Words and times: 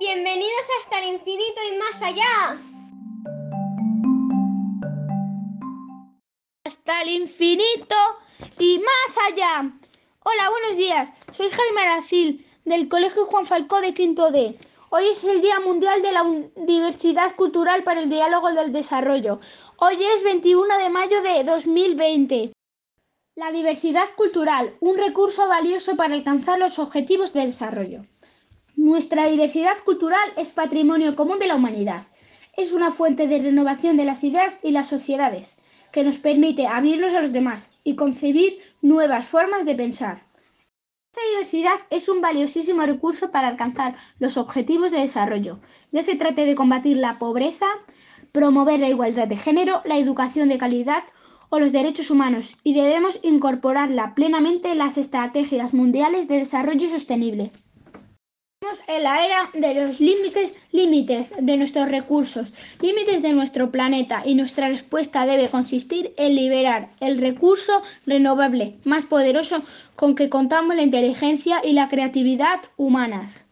Bienvenidos 0.00 0.62
hasta 0.80 1.00
el 1.00 1.14
infinito 1.14 1.60
y 1.68 1.76
más 1.76 2.02
allá. 2.02 2.62
Hasta 6.64 7.02
el 7.02 7.08
infinito 7.08 7.96
y 8.60 8.78
más 8.78 9.18
allá. 9.28 9.72
Hola, 10.22 10.50
buenos 10.50 10.76
días. 10.76 11.12
Soy 11.32 11.50
Jaime 11.50 11.80
Aracil 11.80 12.46
del 12.64 12.88
Colegio 12.88 13.26
Juan 13.26 13.44
Falcó 13.44 13.80
de 13.80 13.92
Quinto 13.92 14.30
D. 14.30 14.56
Hoy 14.90 15.08
es 15.08 15.24
el 15.24 15.40
Día 15.40 15.58
Mundial 15.58 16.00
de 16.00 16.12
la 16.12 16.24
Diversidad 16.54 17.34
Cultural 17.34 17.82
para 17.82 18.00
el 18.00 18.08
Diálogo 18.08 18.52
del 18.52 18.70
Desarrollo. 18.70 19.40
Hoy 19.78 19.96
es 20.00 20.22
21 20.22 20.78
de 20.78 20.90
mayo 20.90 21.22
de 21.22 21.42
2020. 21.42 22.52
La 23.34 23.50
diversidad 23.50 24.14
cultural, 24.16 24.76
un 24.78 24.96
recurso 24.96 25.48
valioso 25.48 25.96
para 25.96 26.14
alcanzar 26.14 26.60
los 26.60 26.78
objetivos 26.78 27.32
de 27.32 27.46
desarrollo. 27.46 28.04
Nuestra 28.76 29.26
diversidad 29.26 29.76
cultural 29.84 30.28
es 30.36 30.50
patrimonio 30.50 31.16
común 31.16 31.38
de 31.38 31.46
la 31.46 31.56
humanidad. 31.56 32.06
Es 32.56 32.72
una 32.72 32.92
fuente 32.92 33.26
de 33.26 33.40
renovación 33.40 33.96
de 33.96 34.04
las 34.04 34.22
ideas 34.22 34.60
y 34.62 34.70
las 34.70 34.88
sociedades, 34.88 35.56
que 35.90 36.04
nos 36.04 36.18
permite 36.18 36.66
abrirnos 36.66 37.14
a 37.14 37.22
los 37.22 37.32
demás 37.32 37.70
y 37.82 37.96
concebir 37.96 38.58
nuevas 38.82 39.26
formas 39.26 39.64
de 39.64 39.74
pensar. 39.74 40.22
Esta 41.12 41.28
diversidad 41.30 41.80
es 41.90 42.08
un 42.08 42.20
valiosísimo 42.20 42.82
recurso 42.82 43.30
para 43.30 43.48
alcanzar 43.48 43.96
los 44.18 44.36
objetivos 44.36 44.90
de 44.90 45.00
desarrollo, 45.00 45.58
ya 45.90 46.02
se 46.02 46.14
trate 46.14 46.44
de 46.44 46.54
combatir 46.54 46.98
la 46.98 47.18
pobreza, 47.18 47.66
promover 48.32 48.78
la 48.78 48.90
igualdad 48.90 49.26
de 49.26 49.36
género, 49.36 49.82
la 49.84 49.96
educación 49.96 50.48
de 50.48 50.58
calidad 50.58 51.02
o 51.48 51.58
los 51.58 51.72
derechos 51.72 52.10
humanos, 52.10 52.56
y 52.62 52.74
debemos 52.74 53.18
incorporarla 53.22 54.14
plenamente 54.14 54.70
en 54.70 54.78
las 54.78 54.98
estrategias 54.98 55.72
mundiales 55.74 56.28
de 56.28 56.36
desarrollo 56.38 56.88
sostenible 56.90 57.50
en 58.86 59.02
la 59.02 59.24
era 59.24 59.50
de 59.54 59.74
los 59.74 60.00
límites, 60.00 60.54
límites 60.72 61.32
de 61.40 61.56
nuestros 61.56 61.88
recursos, 61.88 62.48
límites 62.80 63.22
de 63.22 63.32
nuestro 63.32 63.70
planeta 63.70 64.22
y 64.24 64.34
nuestra 64.34 64.68
respuesta 64.68 65.26
debe 65.26 65.48
consistir 65.48 66.12
en 66.16 66.34
liberar 66.34 66.90
el 67.00 67.18
recurso 67.18 67.82
renovable 68.06 68.76
más 68.84 69.04
poderoso 69.04 69.62
con 69.96 70.14
que 70.14 70.28
contamos 70.28 70.76
la 70.76 70.82
inteligencia 70.82 71.60
y 71.64 71.72
la 71.72 71.88
creatividad 71.88 72.60
humanas. 72.76 73.47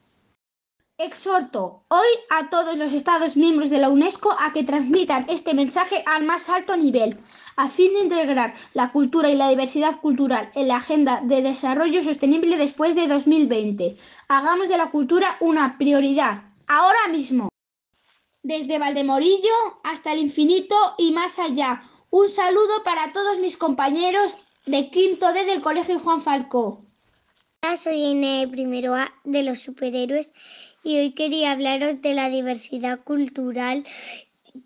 Exhorto 0.98 1.84
hoy 1.89 2.08
a 2.30 2.48
todos 2.48 2.75
los 2.78 2.94
Estados 2.94 3.36
miembros 3.36 3.69
de 3.69 3.77
la 3.77 3.91
UNESCO 3.91 4.34
a 4.41 4.55
que 4.55 4.64
transmitan 4.64 5.27
este 5.28 5.52
mensaje 5.52 6.02
al 6.06 6.25
más 6.25 6.48
alto 6.48 6.75
nivel, 6.75 7.19
a 7.56 7.69
fin 7.69 7.92
de 7.92 8.05
integrar 8.05 8.55
la 8.72 8.92
cultura 8.92 9.28
y 9.28 9.34
la 9.34 9.50
diversidad 9.50 10.00
cultural 10.00 10.50
en 10.55 10.69
la 10.69 10.77
Agenda 10.77 11.20
de 11.22 11.42
Desarrollo 11.42 12.02
Sostenible 12.02 12.56
después 12.56 12.94
de 12.94 13.08
2020. 13.08 13.98
Hagamos 14.28 14.70
de 14.70 14.78
la 14.78 14.91
cultura 14.91 15.36
una 15.41 15.77
prioridad, 15.77 16.44
ahora 16.67 17.08
mismo. 17.12 17.50
Desde 18.42 18.78
Valdemorillo 18.78 19.52
hasta 19.84 20.14
el 20.14 20.20
infinito 20.20 20.77
y 20.97 21.12
más 21.12 21.39
allá. 21.39 21.83
Un 22.08 22.30
saludo 22.30 22.83
para 22.84 23.12
todos 23.12 23.39
mis 23.39 23.58
compañeros 23.58 24.34
de 24.64 24.89
quinto 24.89 25.30
D 25.34 25.44
del 25.44 25.61
Colegio 25.61 25.98
Juan 25.98 26.22
Falcó. 26.22 26.86
Hola, 27.62 27.77
soy 27.77 27.97
Ine 27.97 28.48
primero 28.50 28.94
A 28.94 29.12
de 29.24 29.42
los 29.42 29.58
superhéroes 29.58 30.33
y 30.87 30.98
hoy 30.98 31.11
quería 31.11 31.51
hablaros 31.51 32.01
de 32.01 32.15
la 32.15 32.31
diversidad 32.31 33.01
cultural 33.01 33.83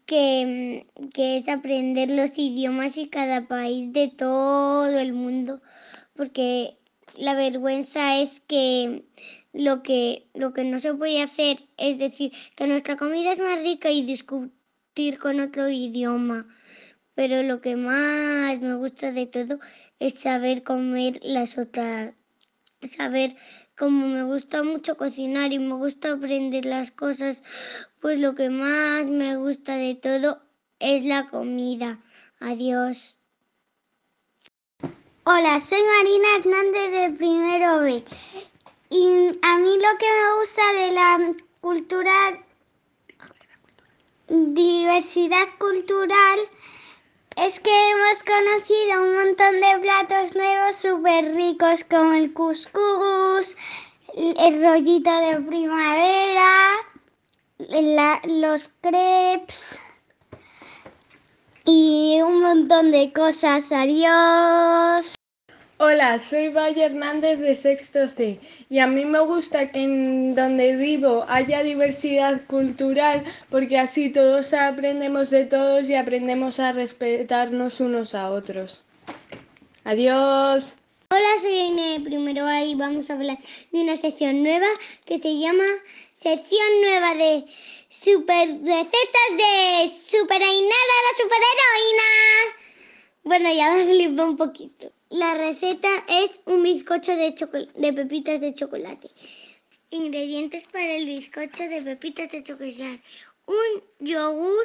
que, 0.05 0.87
es 1.17 1.49
aprender 1.49 2.11
los 2.11 2.37
idiomas 2.37 2.99
y 2.99 3.09
cada 3.09 3.49
país 3.49 3.91
de 3.95 4.09
todo 4.09 4.98
el 4.98 5.15
mundo, 5.15 5.63
porque 6.15 6.77
la 7.17 7.33
vergüenza 7.33 8.21
es 8.21 8.41
que 8.41 9.03
lo 9.55 9.83
que, 9.83 10.27
lo 10.35 10.53
que 10.53 10.65
no 10.65 10.79
se 10.79 10.93
puede 10.93 11.23
hacer 11.23 11.67
es 11.79 11.97
decir 11.97 12.33
que 12.55 12.67
nuestra 12.67 12.97
comida 12.97 13.33
es 13.33 13.41
más 13.41 13.59
rica 13.59 13.91
y 13.91 14.05
discutir 14.05 15.19
con 15.19 15.41
otro 15.41 15.70
idioma. 15.70 16.47
Pero 17.14 17.42
lo 17.42 17.63
que 17.63 17.77
más 17.77 18.61
me 18.61 18.75
gusta 18.75 19.11
de 19.11 19.25
todo 19.25 19.59
es 19.98 20.19
saber 20.19 20.64
comer 20.64 21.19
las 21.23 21.57
otras, 21.57 22.13
saber 22.83 23.35
como 23.80 24.08
me 24.08 24.23
gusta 24.24 24.63
mucho 24.63 24.95
cocinar 24.98 25.55
y 25.55 25.58
me 25.58 25.73
gusta 25.73 26.13
aprender 26.13 26.67
las 26.67 26.91
cosas, 26.91 27.42
pues 27.98 28.20
lo 28.20 28.35
que 28.35 28.51
más 28.51 29.07
me 29.07 29.39
gusta 29.39 29.77
de 29.77 29.95
todo 29.95 30.39
es 30.79 31.07
la 31.07 31.27
comida. 31.29 31.98
Adiós. 32.41 33.18
Hola, 35.24 35.58
soy 35.61 35.79
Marina 35.83 36.29
Hernández 36.36 36.91
de 36.92 37.17
Primero 37.17 37.80
B. 37.80 38.05
Y 38.91 39.07
a 39.41 39.57
mí 39.57 39.74
lo 39.77 39.98
que 39.98 40.08
me 40.18 40.41
gusta 40.41 40.73
de 40.74 40.92
la 40.92 41.33
cultura, 41.62 42.12
diversidad 44.29 45.47
cultural, 45.58 46.39
es 47.40 47.58
que 47.58 47.70
hemos 47.70 48.23
conocido 48.23 49.02
un 49.02 49.17
montón 49.17 49.61
de 49.62 49.78
platos 49.80 50.36
nuevos 50.36 50.77
súper 50.77 51.34
ricos 51.34 51.84
como 51.84 52.12
el 52.12 52.34
couscous, 52.34 53.56
el 54.14 54.62
rollito 54.62 55.11
de 55.11 55.40
primavera, 55.40 56.73
los 58.24 58.70
crepes 58.83 59.79
y 61.64 62.20
un 62.23 62.42
montón 62.42 62.90
de 62.90 63.11
cosas. 63.12 63.73
Adiós. 63.73 65.20
Hola, 65.92 66.20
soy 66.20 66.51
Valle 66.51 66.84
Hernández 66.84 67.40
de 67.40 67.56
Sexto 67.56 68.08
C 68.17 68.39
y 68.68 68.78
a 68.78 68.86
mí 68.86 69.05
me 69.05 69.18
gusta 69.18 69.73
que 69.73 69.80
en 69.80 70.36
donde 70.36 70.77
vivo 70.77 71.24
haya 71.27 71.64
diversidad 71.64 72.46
cultural 72.46 73.24
porque 73.51 73.77
así 73.77 74.08
todos 74.08 74.52
aprendemos 74.52 75.30
de 75.30 75.46
todos 75.46 75.90
y 75.90 75.96
aprendemos 75.96 76.61
a 76.61 76.70
respetarnos 76.70 77.80
unos 77.80 78.14
a 78.14 78.30
otros. 78.30 78.84
Adiós. 79.83 80.77
Hola, 81.11 81.33
soy 81.42 81.55
Aine 81.55 82.00
Primero 82.05 82.46
ahí 82.46 82.77
vamos 82.77 83.11
a 83.11 83.14
hablar 83.14 83.39
de 83.73 83.80
una 83.80 83.96
sección 83.96 84.45
nueva 84.45 84.68
que 85.06 85.18
se 85.18 85.40
llama 85.40 85.64
Sección 86.12 86.70
Nueva 86.83 87.14
de 87.17 87.45
Super 87.89 88.46
Recetas 88.46 89.30
de 89.42 89.89
Super 89.89 90.40
Ainara, 90.40 90.96
la 91.06 91.12
superheroína. 91.20 92.11
Bueno, 93.24 93.52
ya 93.52 93.70
me 93.73 93.84
flipó 93.86 94.23
un 94.23 94.36
poquito. 94.36 94.92
La 95.11 95.35
receta 95.35 95.89
es 96.07 96.41
un 96.45 96.63
bizcocho 96.63 97.17
de, 97.17 97.33
pepitas 97.93 98.41
de 98.41 98.55
chocolate. 98.55 99.11
Ingredientes 99.91 100.63
para 100.69 100.95
el 100.95 101.05
bizcocho 101.05 101.65
de 101.65 101.83
pepitas 101.83 102.31
de 102.31 102.45
chocolate. 102.45 103.03
Un 103.45 103.83
yogur 103.98 104.65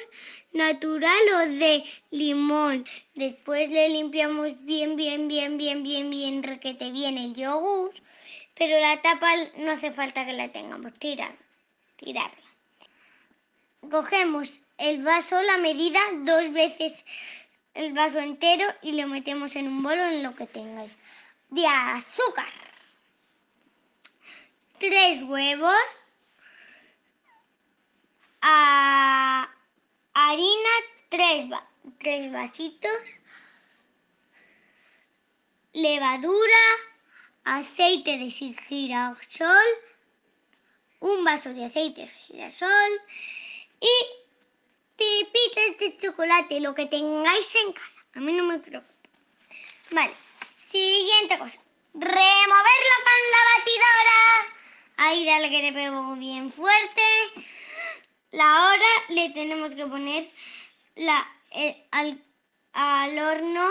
natural 0.53 1.23
o 1.33 1.39
de 1.49 1.83
limón. 2.11 2.85
Después 3.15 3.71
le 3.71 3.89
limpiamos 3.89 4.63
bien, 4.63 4.95
bien, 4.95 5.27
bien, 5.27 5.57
bien, 5.57 5.81
bien, 5.81 6.11
bien, 6.11 6.43
requete 6.43 6.91
bien 6.91 7.17
el 7.17 7.33
yogur. 7.33 7.95
Pero 8.53 8.79
la 8.79 9.01
tapa 9.01 9.33
no 9.57 9.71
hace 9.71 9.91
falta 9.91 10.27
que 10.27 10.33
la 10.33 10.51
tengamos, 10.51 10.93
tirar, 10.99 11.35
tirarla. 11.95 12.45
Cogemos 13.89 14.51
el 14.77 15.01
vaso, 15.01 15.41
la 15.41 15.57
medida, 15.57 15.99
dos 16.23 16.53
veces 16.53 17.03
el 17.75 17.93
vaso 17.93 18.19
entero 18.19 18.65
y 18.81 18.93
lo 18.93 19.07
metemos 19.07 19.55
en 19.55 19.67
un 19.67 19.83
bolo 19.83 20.03
en 20.05 20.23
lo 20.23 20.33
que 20.35 20.47
tengáis. 20.47 20.91
De 21.49 21.67
azúcar. 21.67 22.51
Tres 24.79 25.21
huevos. 25.23 25.75
harina, 30.13 30.69
tres, 31.09 31.47
tres 31.99 32.31
vasitos. 32.31 32.91
Levadura, 35.73 36.63
aceite 37.43 38.17
de 38.17 38.29
girasol, 38.29 39.65
un 40.99 41.25
vaso 41.25 41.53
de 41.53 41.65
aceite 41.65 42.01
de 42.01 42.07
girasol 42.07 43.01
y 43.81 44.24
Pepitas 44.97 45.77
de 45.79 45.97
chocolate, 45.97 46.59
lo 46.61 46.73
que 46.73 46.85
tengáis 46.85 47.55
en 47.55 47.73
casa. 47.73 48.01
A 48.15 48.19
mí 48.19 48.31
no 48.31 48.43
me 48.43 48.59
preocupa. 48.59 48.93
Vale, 49.91 50.13
siguiente 50.59 51.37
cosa. 51.37 51.59
Removerlo 51.93 52.95
con 53.07 53.21
la 53.33 53.41
batidora. 53.51 54.55
Ahí 54.97 55.25
dale 55.25 55.49
que 55.49 55.61
te 55.61 55.73
pego 55.73 56.15
bien 56.15 56.51
fuerte. 56.51 57.01
La 58.31 58.67
hora 58.67 58.87
le 59.09 59.29
tenemos 59.31 59.75
que 59.75 59.85
poner 59.85 60.31
la, 60.95 61.27
al, 61.91 62.21
al 62.73 63.19
horno. 63.19 63.65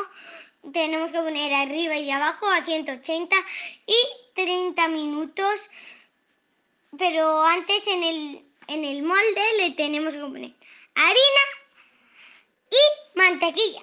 Tenemos 0.73 1.11
que 1.11 1.19
poner 1.19 1.53
arriba 1.55 1.97
y 1.97 2.11
abajo 2.11 2.47
a 2.51 2.63
180 2.63 3.37
y 3.87 3.97
30 4.35 4.89
minutos. 4.89 5.61
Pero 6.99 7.43
antes 7.43 7.87
en 7.87 8.03
el, 8.05 8.45
en 8.69 8.85
el 8.85 9.03
molde 9.03 9.43
le 9.59 9.71
tenemos 9.73 10.15
que 10.15 10.21
poner 10.21 10.64
harina 10.95 11.45
y 12.71 13.19
mantequilla. 13.19 13.83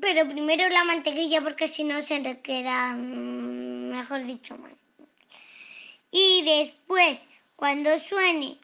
Pero 0.00 0.28
primero 0.28 0.68
la 0.68 0.84
mantequilla 0.84 1.40
porque 1.40 1.68
si 1.68 1.84
no 1.84 2.02
se 2.02 2.20
le 2.20 2.40
queda, 2.40 2.92
mm, 2.92 3.90
mejor 3.90 4.24
dicho, 4.24 4.56
mal. 4.56 4.76
Y 6.10 6.42
después 6.44 7.20
Cuando 7.56 7.98
suene, 7.98 8.58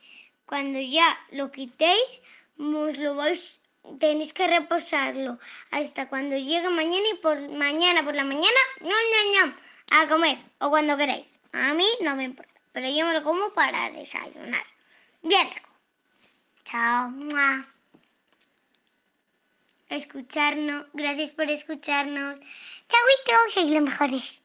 cuando 0.45 0.79
ya 0.79 1.19
lo 1.31 1.51
quitéis, 1.51 2.21
os 2.59 2.99
lo 2.99 3.15
vais, 3.15 3.59
tenéis 3.99 4.35
que 4.35 4.47
reposarlo 4.47 5.39
hasta 5.71 6.11
cuando 6.11 6.37
llegue 6.37 6.69
mañana 6.69 7.09
y 7.11 7.17
por 7.17 7.41
mañana 7.49 8.05
por 8.05 8.15
la 8.15 8.25
mañana, 8.25 8.63
no, 8.81 8.91
no, 9.13 9.47
no, 9.47 9.55
a 9.99 10.09
comer 10.09 10.39
o 10.61 10.69
cuando 10.69 10.99
queráis. 10.99 11.27
A 11.53 11.73
mí 11.73 11.87
no 12.03 12.17
me 12.17 12.25
importa, 12.25 12.61
pero 12.73 12.87
yo 12.91 13.07
me 13.07 13.15
lo 13.15 13.23
como 13.25 13.55
para 13.55 13.91
desayunar. 13.91 14.67
Bien 15.23 15.49
rico. 15.49 15.72
Chao. 16.65 17.11
¡Mua! 17.11 17.67
Escucharnos, 19.89 20.87
gracias 20.95 21.33
por 21.33 21.51
escucharnos. 21.51 22.39
Chauito, 22.89 23.51
sois 23.51 23.71
los 23.71 23.83
mejores. 23.83 24.43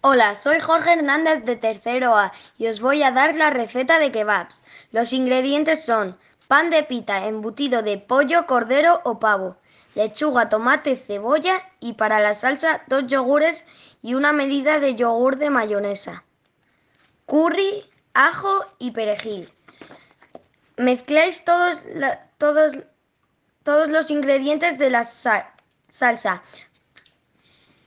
Hola, 0.00 0.36
soy 0.36 0.60
Jorge 0.60 0.92
Hernández 0.92 1.44
de 1.44 1.56
Tercero 1.56 2.16
A 2.16 2.32
y 2.56 2.68
os 2.68 2.80
voy 2.80 3.02
a 3.02 3.10
dar 3.10 3.34
la 3.34 3.50
receta 3.50 3.98
de 3.98 4.12
kebabs. 4.12 4.62
Los 4.92 5.12
ingredientes 5.12 5.84
son 5.84 6.16
pan 6.46 6.70
de 6.70 6.84
pita 6.84 7.26
embutido 7.26 7.82
de 7.82 7.98
pollo, 7.98 8.46
cordero 8.46 9.00
o 9.04 9.18
pavo, 9.18 9.56
lechuga, 9.96 10.48
tomate, 10.48 10.96
cebolla 10.96 11.68
y 11.80 11.94
para 11.94 12.20
la 12.20 12.34
salsa 12.34 12.84
dos 12.86 13.08
yogures 13.08 13.66
y 14.00 14.14
una 14.14 14.32
medida 14.32 14.78
de 14.78 14.94
yogur 14.94 15.36
de 15.36 15.50
mayonesa, 15.50 16.24
curry, 17.26 17.84
ajo 18.14 18.64
y 18.78 18.92
perejil. 18.92 19.52
Mezcláis 20.78 21.44
todos, 21.44 21.84
todos, 22.38 22.72
todos 23.64 23.88
los 23.88 24.10
ingredientes 24.10 24.78
de 24.78 24.90
la 24.90 25.04
sa- 25.04 25.50
salsa. 25.88 26.42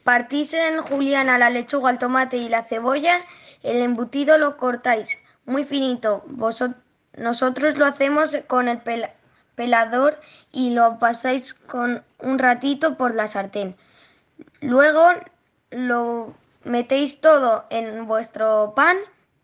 Partís 0.03 0.53
en 0.53 0.81
juliana 0.81 1.37
la 1.37 1.49
lechuga, 1.49 1.89
el 1.91 1.97
tomate 1.97 2.37
y 2.37 2.49
la 2.49 2.63
cebolla. 2.63 3.17
El 3.63 3.81
embutido 3.81 4.37
lo 4.37 4.57
cortáis 4.57 5.19
muy 5.45 5.63
finito. 5.63 6.25
Nosotros 7.15 7.77
lo 7.77 7.85
hacemos 7.85 8.35
con 8.47 8.67
el 8.67 8.79
pela- 8.79 9.13
pelador 9.55 10.19
y 10.51 10.71
lo 10.71 10.97
pasáis 10.99 11.53
con 11.53 12.03
un 12.19 12.39
ratito 12.39 12.97
por 12.97 13.15
la 13.15 13.27
sartén. 13.27 13.75
Luego 14.61 15.05
lo 15.69 16.33
metéis 16.63 17.21
todo 17.21 17.65
en 17.69 18.05
vuestro 18.07 18.73
pan 18.75 18.97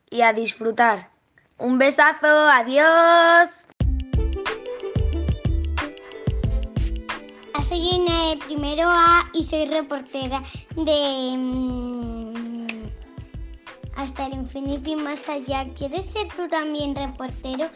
y 0.09 0.21
a 0.21 0.33
disfrutar. 0.33 1.09
Un 1.59 1.77
besazo, 1.77 2.27
adiós. 2.27 3.67
Soy 7.67 7.79
Ina 7.79 8.29
de 8.29 8.37
primero 8.45 8.87
A 8.87 9.29
y 9.33 9.43
soy 9.43 9.65
reportera 9.65 10.41
de 10.77 11.35
mm, 11.37 12.65
Hasta 13.97 14.27
el 14.27 14.35
infinito 14.35 14.89
y 14.89 14.95
más 14.95 15.27
allá. 15.27 15.67
¿Quieres 15.75 16.05
ser 16.05 16.29
tú 16.29 16.47
también 16.47 16.95
reportero? 16.95 17.69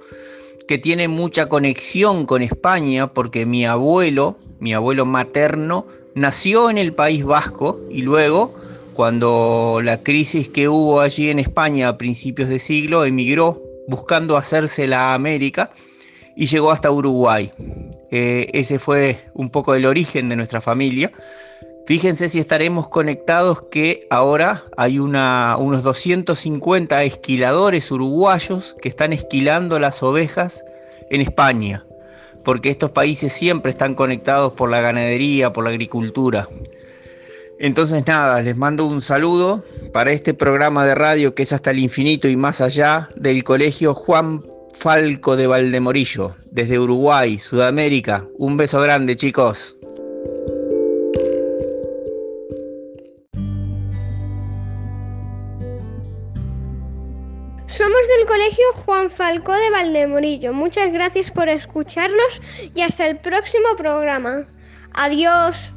que 0.69 0.77
tiene 0.77 1.09
mucha 1.09 1.49
conexión 1.49 2.27
con 2.27 2.43
España 2.43 3.15
porque 3.15 3.47
mi 3.47 3.65
abuelo, 3.65 4.37
mi 4.59 4.75
abuelo 4.75 5.07
materno, 5.07 5.87
nació 6.15 6.69
en 6.69 6.77
el 6.77 6.93
País 6.93 7.25
Vasco 7.25 7.81
y 7.91 8.03
luego 8.03 8.55
cuando 8.95 9.81
la 9.83 10.03
crisis 10.03 10.49
que 10.49 10.69
hubo 10.69 11.01
allí 11.01 11.31
en 11.31 11.39
España 11.39 11.89
a 11.89 11.99
principios 11.99 12.49
de 12.49 12.59
siglo, 12.59 13.05
emigró 13.05 13.63
buscando 13.89 14.37
hacerse 14.37 14.87
la 14.87 15.15
América 15.15 15.71
y 16.37 16.47
llegó 16.47 16.71
hasta 16.71 16.91
Uruguay. 16.91 17.53
Eh, 18.11 18.49
ese 18.53 18.79
fue 18.79 19.27
un 19.35 19.51
poco 19.51 19.75
el 19.75 19.87
origen 19.87 20.29
de 20.29 20.37
nuestra 20.37 20.61
familia. 20.61 21.13
Fíjense 21.87 22.29
si 22.29 22.39
estaremos 22.39 22.89
conectados 22.89 23.63
que 23.71 24.07
ahora 24.11 24.63
hay 24.77 24.99
unos 24.99 25.83
250 25.83 27.03
esquiladores 27.03 27.91
uruguayos 27.91 28.77
que 28.81 28.89
están 28.89 29.13
esquilando 29.13 29.81
las 29.81 30.03
ovejas 30.03 30.65
en 31.11 31.21
España, 31.21 31.85
porque 32.45 32.71
estos 32.71 32.93
países 32.93 33.33
siempre 33.33 33.71
están 33.71 33.95
conectados 33.97 34.53
por 34.53 34.71
la 34.71 34.81
ganadería, 34.81 35.53
por 35.53 35.65
la 35.65 35.71
agricultura. 35.71 36.49
Entonces 37.63 38.03
nada, 38.07 38.41
les 38.41 38.57
mando 38.57 38.87
un 38.87 39.03
saludo 39.03 39.63
para 39.93 40.13
este 40.13 40.33
programa 40.33 40.87
de 40.87 40.95
radio 40.95 41.35
que 41.35 41.43
es 41.43 41.53
hasta 41.53 41.73
el 41.73 41.79
infinito 41.79 42.27
y 42.27 42.35
más 42.35 42.63
allá 42.63 43.11
del 43.17 43.45
Colegio 43.45 43.93
Juan 43.93 44.43
Falco 44.73 45.37
de 45.37 45.47
Valdemorillo, 45.47 46.35
desde 46.51 46.79
Uruguay, 46.79 47.39
Sudamérica. 47.39 48.27
Un 48.39 48.57
beso 48.57 48.81
grande 48.81 49.15
chicos. 49.15 49.77
Somos 57.67 58.01
del 58.17 58.27
Colegio 58.27 58.65
Juan 58.87 59.11
Falcó 59.11 59.53
de 59.53 59.71
Valdemorillo. 59.71 60.55
Muchas 60.55 60.91
gracias 60.95 61.31
por 61.31 61.51
escucharnos 61.51 62.41
y 62.75 62.81
hasta 62.81 63.07
el 63.07 63.19
próximo 63.19 63.77
programa. 63.77 64.47
Adiós. 64.95 65.75